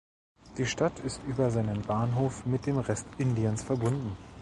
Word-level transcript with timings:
Die 0.57 0.65
Stadt 0.65 0.97
ist 1.01 1.21
über 1.27 1.51
seinen 1.51 1.83
Bahnhof 1.83 2.43
mit 2.47 2.65
dem 2.65 2.79
Rest 2.79 3.05
Indiens 3.19 3.61
verbunden. 3.61 4.17